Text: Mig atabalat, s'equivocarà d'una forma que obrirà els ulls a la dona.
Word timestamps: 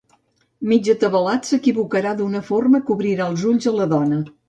Mig 0.71 0.89
atabalat, 0.93 1.51
s'equivocarà 1.51 2.17
d'una 2.23 2.43
forma 2.51 2.83
que 2.89 2.95
obrirà 2.99 3.33
els 3.35 3.49
ulls 3.55 3.75
a 3.75 3.79
la 3.81 3.93
dona. 3.97 4.25